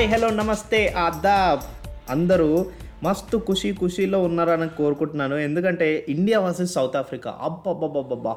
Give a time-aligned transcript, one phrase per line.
[0.00, 1.60] Hi hello నమస్తే ఆదాబ్.
[2.10, 2.66] అందరూ
[3.02, 5.34] మస్తు ఖుషి ఖుషీలో ఉన్నారని కోరుకుంటున్నాను.
[5.34, 7.38] ఎందుకంటే ఇండియా వర్సెస్ సౌత్ ఆఫ్రికా.
[7.42, 8.36] అబ్బబ్బబ్బబ్బబ్బా.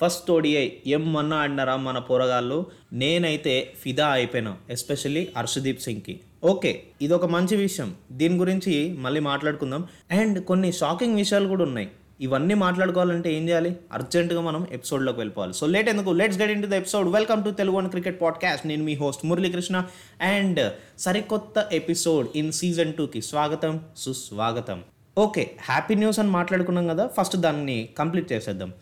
[0.00, 2.66] ఫస్ట్ ఓడిఐ ఏమన్నా ఆడినారా మన పోరగాళ్ళు.
[2.92, 6.20] నేనైతే ఫిదా అయిపోయాను ఎస్పెషల్లీ హర్షదీప్ సింగ్కి.
[6.44, 7.94] ఓకే ఇది ఒక మంచి విషయం.
[8.12, 9.86] దీని గురించి మళ్ళీ మాట్లాడుకుందాం.
[10.10, 11.88] అండ్ కొన్ని షాకింగ్ విషయాలు కూడా ఉన్నాయి.
[12.20, 13.76] ఇవన్నీ మాట్లాడుకోవాలంటే ఏం చేయాలి?
[13.92, 15.54] అర్జెంటుగా మనం ఎపిసోడ్లోకి వెళ్ళిపోవాలి.
[15.54, 16.10] సో లేట్ ఎందుకు?
[16.10, 19.26] Let's get in to the episode welcome to Telugu and cricket podcast నేను మీ హోస్ట్
[19.26, 19.84] మురళీకృష్ణ.
[20.22, 24.82] అండ్ సరికొత్త ఎపిసోడ్ ఇన్ సీజన్ టూకి స్వాగతం సుస్వాగతం.
[25.18, 27.10] ఓకే హ్యాపీ న్యూస్ అని మాట్లాడుకున్నాం కదా.
[27.20, 28.72] ఫస్ట్ దాన్ని కంప్లీట్ చేసేద్దాం.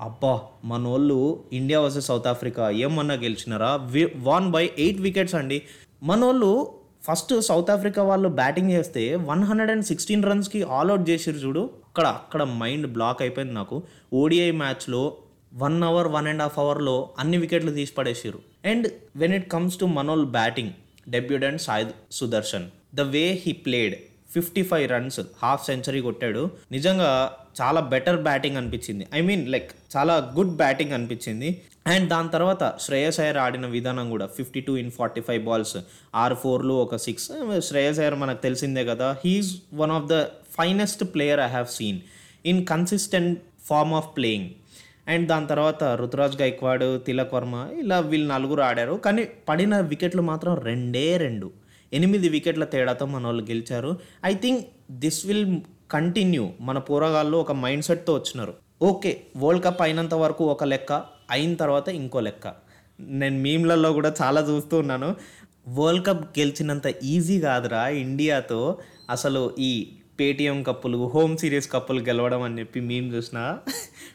[0.00, 3.90] అబ్బా మనోళ్ళు ఇండియా వర్సెస్ సౌత్ ఆఫ్రికా ఏమన్నా గెలిచినారా?
[4.16, 5.62] వన్ బై ఎయిట్ వికెట్స్ అండి.
[6.02, 11.36] మన వాళ్ళు ఫస్ట్ సౌత్ ఆఫ్రికా వాళ్ళు బ్యాటింగ్ చేస్తే వన్ హండ్రెడ్ అండ్ సిక్స్టీన్ రన్స్కి ఆల్అవుట్ చేసిరు
[11.36, 11.70] చూడు.
[11.94, 13.76] అక్కడ అక్కడ మైండ్ బ్లాక్ అయిపోయింది నాకు.
[14.20, 15.02] ఓడిఐ మ్యాచ్లో
[15.54, 18.38] one hour one and half అవర్లో అన్ని వికెట్లు తీసి పడేసారు
[18.70, 20.72] and when it comes to మనోల్ batting
[21.08, 21.86] debutant Sai
[22.18, 23.94] Sudharsan the way he played
[24.34, 26.42] fifty five runs half century కొట్టాడు.
[26.72, 27.10] నిజంగా
[27.60, 29.04] చాలా బెటర్ బ్యాటింగ్ అనిపించింది.
[29.14, 31.50] ఐ మీన్ లైక్ చాలా గుడ్ బ్యాటింగ్ అనిపించింది.
[31.86, 35.76] అండ్ దాని తర్వాత శ్రేయస్ అయ్యర్ ఆడిన విధానం కూడా fifty two in forty five balls
[36.14, 37.28] ఆరు ఫోర్లు ఒక సిక్స్
[37.68, 39.50] శ్రేయస్ అయ్యర్ మనకు తెలిసిందే కదా he's
[39.82, 40.16] one of the
[40.56, 42.00] finest player I have seen
[42.46, 44.50] in consistent form of playing
[45.08, 48.92] and దాని తర్వాత రుతురాజ్ గైక్వాడ్ తిలక్ వర్మ ఇలా వీళ్ళు నలుగురు ఆడారు.
[48.92, 51.50] కానీ పడిన వికెట్లు మాత్రం రెండే రెండు.
[51.92, 53.98] ఎనిమిది వికెట్ల తేడాతో మన వాళ్ళు గెలిచారు.
[54.24, 58.54] I think this will continue మన పోరగాళ్ళు ఒక మైండ్ సెట్తో వచ్చినారు.
[58.82, 60.92] ఓకే వరల్డ్ కప్ అయినంత వరకు ఒక లెక్క
[61.30, 62.52] అయిన తర్వాత ఇంకో లెక్క.
[63.00, 65.16] నేను మీమ్లలో కూడా చాలా చూస్తూ ఉన్నాను.
[65.68, 68.78] వరల్డ్ కప్ గెలిచినంత ఈజీ కాదురా ఇండియాతో.
[69.10, 73.38] అసలు ఈ పేటిఎం కప్పులు హోమ్ సిరీస్ కప్పులు గెలవడం అని చెప్పి మేము చూసిన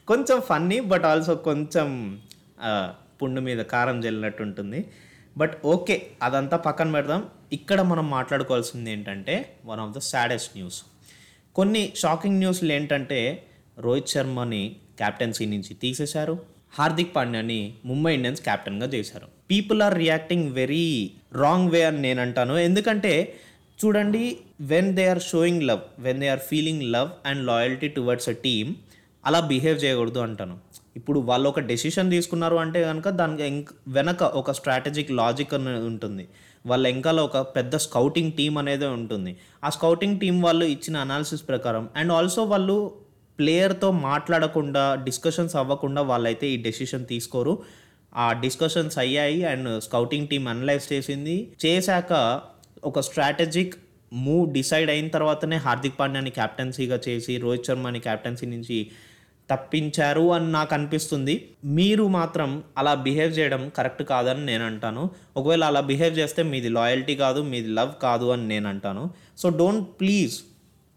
[0.08, 1.90] కొంచెం ఫన్నీ బట్ ఆల్సో కొంచెం
[3.22, 4.80] పుండు మీద కారం జల్లినట్టు ఉంటుంది.
[5.38, 7.22] బట్ ఓకే అదంతా పక్కన పెడదాం.
[7.54, 9.36] ఇక్కడ మనం మాట్లాడుకోవాల్సింది ఏంటంటే
[9.66, 10.80] one of the saddest news
[11.56, 13.20] కొన్ని షాకింగ్ న్యూస్లు ఏంటంటే
[13.78, 14.64] రోహిత్ శర్మని
[14.98, 16.36] క్యాప్టెన్సీ నుంచి తీసేశారు.
[16.74, 19.28] హార్దిక్ పాండ్యాని ముంబై ఇండియన్స్ క్యాప్టెన్గా చేశారు.
[19.52, 20.88] People are reacting very
[21.34, 22.56] wrong way అని నేను అంటాను.
[22.58, 23.14] ఎందుకంటే
[23.84, 28.32] చూడండి when they are showing love when they are feeling love and loyalty towards a
[28.32, 28.76] team
[29.26, 30.58] అలా బిహేవ్ చేయకూడదు అంటాను.
[30.96, 36.28] ఇప్పుడు వాళ్ళు ఒక డెసిషన్ తీసుకున్నారు అంటే కనుక దానికి వెనక ఒక స్ట్రాటజిక్ లాజిక్ అనేది ఉంటుంది.
[36.66, 39.38] వాళ్ళ వెనకాల ఒక పెద్ద స్కౌటింగ్ టీం అనేది ఉంటుంది.
[39.64, 42.78] ఆ స్కౌటింగ్ టీం వాళ్ళు ఇచ్చిన అనాలిసిస్ ప్రకారం అండ్ ఆల్సో వాళ్ళు
[43.40, 47.64] ప్లేయర్తో మాట్లాడకుండా డిస్కషన్స్ అవ్వకుండా వాళ్ళైతే ఈ డెసిషన్ తీసుకోరు.
[48.16, 51.52] ఆ డిస్కషన్స్ అయ్యాయి అండ్ స్కౌటింగ్ టీం అనలైజ్ చేసింది.
[51.66, 52.42] చేశాక
[52.84, 53.76] ఒక స్ట్రాటజిక్
[54.14, 58.92] మూవ్ డిసైడ్ అయిన తర్వాతనే హార్దిక్ పాండ్యాని క్యాప్టెన్సీగా చేసి రోహిత్ శర్మని క్యాప్టెన్సీ నుంచి
[59.50, 61.50] తప్పించారు అని నాకు అనిపిస్తుంది.
[61.66, 65.10] మీరు మాత్రం అలా బిహేవ్ చేయడం కరెక్ట్ కాదని నేను అంటాను.
[65.38, 69.10] ఒకవేళ అలా బిహేవ్ చేస్తే మీది లాయల్టీ కాదు మీది లవ్ కాదు అని నేను అంటాను.
[69.38, 70.38] So don't please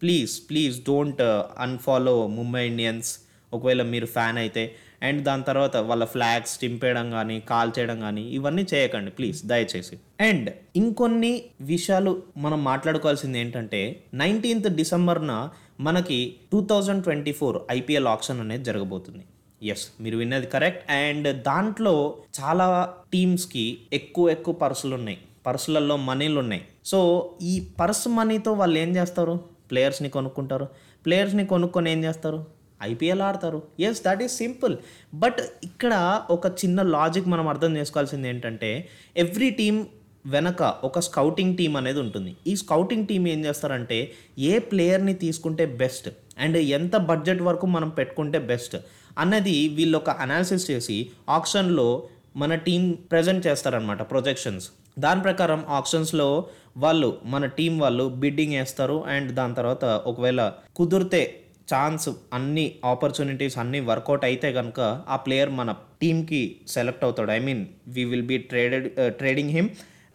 [0.00, 3.18] please please don't uh, unfollow Mumbai Indians.
[3.52, 8.66] ఒకవేళ మీరు ఫ్యాన్ అయితే అండ్ దాని తర్వాత వాళ్ళ ఫ్లాగ్స్ టింపేయడం కానీ కాల్ చేయడం కానీ ఇవన్నీ
[8.74, 9.96] చేయకండి ప్లీజ్ దయచేసి.
[10.20, 18.40] అండ్ ఇంకొన్ని విషయాలు మనం మాట్లాడుకోవాల్సింది ఏంటంటే నైన్టీన్త్ డిసెంబర్న మనకి two thousand twenty four IPL auction
[18.40, 19.24] అనేది జరగబోతుంది.
[19.62, 20.90] ఎస్ మీరు విన్నది కరెక్ట్.
[20.90, 25.18] అండ్ దాంట్లో చాలా టీమ్స్కి ఎక్కువ ఎక్కువ పర్సులు ఉన్నాయి.
[25.46, 26.62] పర్సులలో మనీలు ఉన్నాయి.
[26.84, 29.40] సో ఈ పర్స్ మనీతో వాళ్ళు ఏం చేస్తారు?
[29.70, 30.68] ప్లేయర్స్ని కొనుక్కుంటారు.
[31.06, 32.61] ప్లేయర్స్ని కొనుక్కొని ఏం చేస్తారు?
[32.82, 33.62] ఐపీఎల్ ఆడతారు.
[33.80, 34.76] Yes that is simple
[35.14, 35.94] but ఇక్కడ
[36.30, 39.80] ఒక చిన్న లాజిక్ మనం అర్థం చేసుకోవాల్సింది ఏంటంటే ఎవ్రీ టీమ్
[40.26, 42.36] వెనక ఒక స్కౌటింగ్ టీం అనేది ఉంటుంది.
[42.46, 48.38] ఈ స్కౌటింగ్ టీం ఏం చేస్తారంటే ఏ ప్లేయర్ని తీసుకుంటే బెస్ట్ అండ్ ఎంత బడ్జెట్ వరకు మనం పెట్టుకుంటే
[48.38, 48.76] బెస్ట్
[49.18, 52.02] అన్నది వీళ్ళు ఒక అనాలిసిస్ చేసి ఆప్షన్లో
[52.36, 59.32] మన టీం ప్రజెంట్ చేస్తారనమాట ప్రొజెక్షన్స్ దాని ప్రకారం ఆప్షన్స్లో వాళ్ళు మన టీం వాళ్ళు బిడ్డింగ్ వేస్తారు అండ్
[59.32, 61.41] దాని తర్వాత ఒకవేళ కుదిరితే
[61.72, 65.70] ఛాన్స్ అన్ని ఆపర్చునిటీస్ అన్ని వర్కౌట్ అయితే కనుక ఆ ప్లేయర్ మన
[66.02, 67.30] టీంకి సెలెక్ట్ అవుతాడు.
[67.30, 68.88] I mean we will be traded
[69.18, 69.70] trading him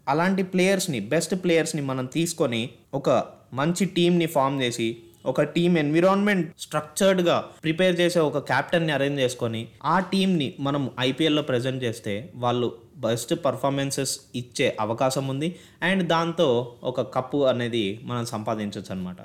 [0.07, 2.61] అలాంటి ప్లేయర్స్ని బెస్ట్ ప్లేయర్స్ని మనం తీసుకొని
[2.93, 3.09] ఒక
[3.53, 4.87] మంచి టీంని ఫామ్ చేసి
[5.25, 11.83] ఒక టీం ఎన్విరాన్మెంట్ స్ట్రక్చర్డ్గా ప్రిపేర్ చేసే ఒక క్యాప్టెన్ని అరేంజ్ చేసుకొని ఆ టీంని మనం ఐపీఎల్లో ప్రజెంట్
[11.83, 12.67] చేస్తే వాళ్ళు
[12.97, 15.49] బెస్ట్ పర్ఫార్మెన్సెస్ ఇచ్చే అవకాశం ఉంది.
[15.83, 16.47] అండ్ దాంతో
[16.83, 19.17] ఒక కప్పు అనేది మనం సంపాదించవచ్చు అనమాట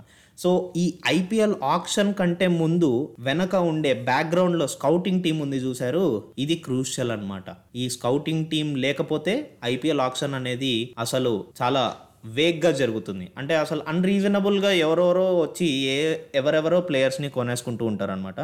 [0.43, 0.51] సో
[0.83, 0.85] ఈ
[1.17, 2.89] ఐపీఎల్ ఆప్షన్ కంటే ముందు
[3.27, 6.05] వెనక ఉండే బ్యాక్గ్రౌండ్లో స్కౌటింగ్ టీం ఉంది చూసారు
[6.45, 7.45] ఇది క్రూషియల్ అన్నమాట.
[7.83, 9.35] ఈ స్కౌటింగ్ టీం లేకపోతే
[9.73, 11.85] ఐపీఎల్ ఆప్షన్ అనేది అసలు చాలా
[12.25, 13.29] వేగ్గా జరుగుతుంది.
[13.39, 18.35] అంటే అసలు అన్రీజనబుల్గా ఎవరెవరో వచ్చి ఏ ఎవరెవరో ప్లేయర్స్ని కొనేసుకుంటూ ఉంటారనమాట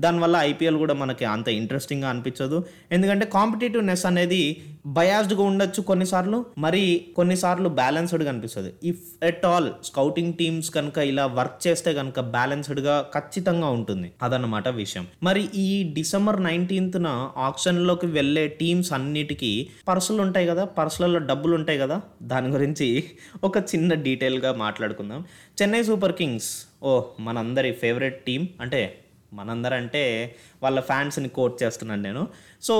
[0.00, 2.64] దానివల్ల ఐపీఎల్ కూడా మనకి అంత ఇంట్రెస్టింగ్గా అనిపించదు.
[2.92, 4.56] ఎందుకంటే కాంపిటేటివ్నెస్ అనేది
[4.86, 8.72] బయాస్డ్గా ఉండొచ్చు కొన్నిసార్లు మరి కొన్నిసార్లు బ్యాలెన్స్డ్గా అనిపిస్తుంది.
[8.84, 14.12] If at all scouting teams కనుక ఇలా వర్క్ చేస్తే కనుక బ్యాలెన్స్డ్గా ఖచ్చితంగా ఉంటుంది.
[14.22, 15.06] అదనమాట విషయం.
[15.22, 22.00] మరి ఈ డిసెంబర్ నైన్టీన్త్న ఆప్షన్లోకి వెళ్ళే టీమ్స్ అన్నిటికీ పర్సులు ఉంటాయి కదా పర్సులలో డబ్బులు ఉంటాయి కదా
[22.22, 23.04] దాని గురించి
[23.44, 25.24] ఒక చిన్న డీటెయిల్గా మాట్లాడుకుందాం.
[25.62, 28.98] చెన్నై సూపర్ కింగ్స్ ఓ మనందరి ఫేవరెట్ టీం అంటే
[29.34, 32.28] మనందరంటే వాళ్ళ ఫ్యాన్స్ని కోట్ చేస్తున్నాను నేను.
[32.62, 32.74] So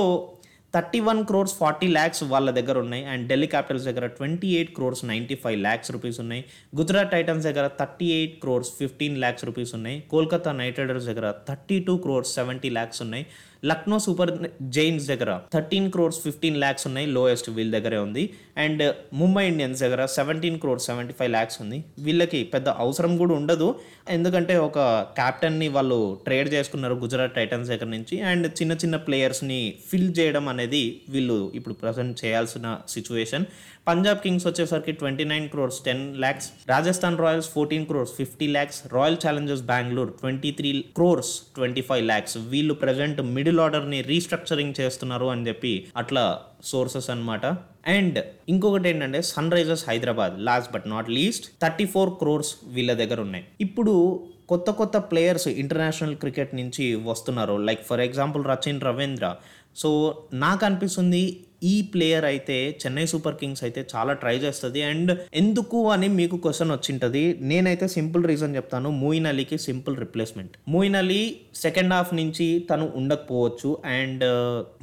[0.75, 3.05] thirty one crores forty lakhs వాళ్ళ దగ్గర ఉన్నాయి.
[3.05, 6.43] అండ్ ఢిల్లీ క్యాపిటల్స్ దగ్గర twenty eight crores ninety five lakhs rupees ఉన్నాయి.
[6.79, 10.03] గుజరాత్ టైటన్స్ దగ్గర thirty eight crores fifteen lakhs rupees ఉన్నాయి.
[10.11, 13.25] కోల్కతా నైట్ రైడర్స్ దగ్గర thirty two crores seventy lakhs ఉన్నాయి.
[13.63, 18.23] లక్నో సూపర్ జైన్స్ దగ్గర థర్టీన్ క్రోర్స్ ఫిఫ్టీన్ ల్యాక్స్ ఉన్నాయి లోయెస్ట్ వీళ్ళ దగ్గరే ఉంది.
[18.57, 18.83] అండ్
[19.13, 21.83] ముంబై ఇండియన్స్ దగ్గర seventeen crores seventy five lakhs ఉంది.
[21.99, 23.75] వీళ్ళకి పెద్ద అవసరం కూడా ఉండదు.
[24.09, 24.79] ఎందుకంటే ఒక
[25.19, 28.21] క్యాప్టెన్ని వాళ్ళు ట్రేడ్ చేసుకున్నారు గుజరాత్ టైటన్స్ దగ్గర నుంచి.
[28.21, 33.45] అండ్ చిన్న చిన్న ప్లేయర్స్ని ఫిల్ చేయడం అనేది వీళ్ళు ఇప్పుడు ప్రజెంట్ చేయాల్సిన సిచ్యువేషన్.
[33.87, 36.47] పంజాబ్ కింగ్స్ వచ్చేసరికి twenty nine crores ten lakhs.
[36.71, 38.79] Rajasthan Royals fourteen crores fifty lakhs.
[38.93, 42.37] Royal Challengers Bengaluru twenty three crores twenty five lakhs.
[42.37, 47.45] వీళ్ళు ప్రజెంట్ మిడిల్ ఆర్డర్ని రీస్ట్రక్చరింగ్ చేస్తున్నారు అని చెప్పి అట్లా సోర్సెస్ అన్నమాట.
[47.87, 53.45] అండ్ ఇంకొకటి ఏంటంటే Sunrisers Hyderabad last but not least thirty four crores వీళ్ళ దగ్గర ఉన్నాయి.
[53.61, 57.53] ఇప్పుడు కొత్త కొత్త ప్లేయర్స్ ఇంటర్నేషనల్ క్రికెట్ నుంచి వస్తున్నారు.
[57.53, 59.35] Like for example Rachin Ravindra
[59.75, 64.83] so నాకు అనిపిస్తుంది ఈ ప్లేయర్ అయితే చెన్నై సూపర్ కింగ్స్ అయితే చాలా ట్రై చేస్తుంది.
[64.83, 67.37] అండ్ ఎందుకు అని మీకు క్వశ్చన్ వచ్చింటది.
[67.41, 68.89] నేనైతే సింపుల్ రీజన్ చెప్తాను.
[68.89, 73.77] Moeen అలీకి simple replacement Moeen Ali second half నుంచి తను ఉండకపోవచ్చు.
[73.85, 74.23] అండ్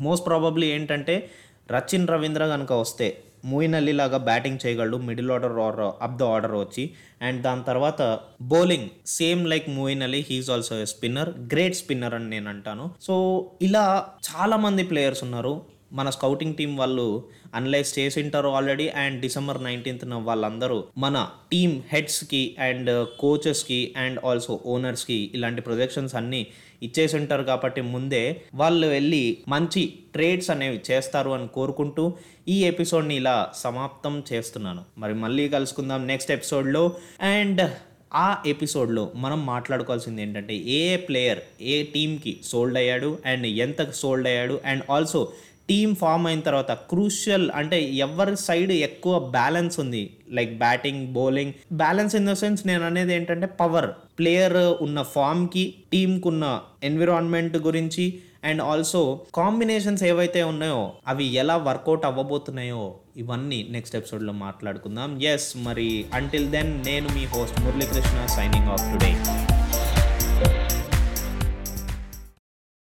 [0.00, 1.30] మోస్ట్ ప్రాబబ్లీ ఏంటంటే
[1.70, 4.96] రచిన్ రవీంద్ర కనుక వస్తే మూయిన్ అలీ లాగా బ్యాటింగ్ చేయగలడు.
[4.96, 6.90] Middle order or up the order వచ్చి.
[7.22, 12.48] అండ్ దాని తర్వాత bowling same like Moeen Ali he's also spinner great spinner అని నేను
[12.48, 12.90] అంటాను.
[13.00, 15.75] సో ఇలా చాలా మంది ప్లేయర్స్ ఉన్నారు.
[15.92, 17.24] మన స్కౌటింగ్ టీం వాళ్ళు
[17.54, 24.60] అనలైజ్ చేసి ఉంటారు ఆల్రెడీ అండ్ డిసెంబర్ నైన్టీన్త్న వాళ్ళందరూ మన టీమ్ హెడ్స్కి అండ్ కోచెస్కి అండ్ ఆల్సో
[24.66, 26.46] ఓనర్స్కి ఇలాంటి ప్రొజెక్షన్స్ అన్నీ
[26.82, 32.14] ఇచ్చేసి ఉంటారు కాబట్టి ముందే వాళ్ళు వెళ్ళి మంచి ట్రేడ్స్ అనేవి చేస్తారు అని కోరుకుంటూ
[32.48, 34.84] ఈ ఎపిసోడ్ని ఇలా సమాప్తం చేస్తున్నాను.
[34.98, 37.70] మరి మళ్ళీ కలుసుకుందాం నెక్స్ట్ ఎపిసోడ్లో అండ్
[38.14, 44.60] ఆ ఎపిసోడ్లో మనం మాట్లాడుకోవాల్సింది ఏంటంటే ఏ ప్లేయర్ ఏ టీంకి సోల్డ్ అయ్యాడు అండ్ ఎంత సోల్డ్ అయ్యాడు
[44.64, 45.32] అండ్ ఆల్సో
[45.68, 50.16] టీమ్ ఫామ్ అయిన తర్వాత క్రూషియల్ అంటే ఎవరి సైడ్ ఎక్కువ బ్యాలెన్స్ ఉంది?
[50.30, 51.52] Like batting bowling.
[51.72, 53.90] Balance in the sense నేను అనేది ఏంటంటే పవర్.
[54.18, 62.06] ప్లేయర్ ఉన్న ఫామ్కి టీంకి ఉన్న ఎన్విరాన్మెంట్ గురించి అండ్ ఆల్సో కాంబినేషన్స్ ఏవైతే ఉన్నాయో అవి ఎలా వర్కౌట్
[62.06, 65.22] అవ్వబోతున్నాయో ఇవన్నీ నెక్స్ట్ ఎపిసోడ్లో మాట్లాడుకుందాం.
[65.22, 69.12] ఎస్ మరి అంటిల్ దెన్ నేను మీ host Muralikrishna signing off today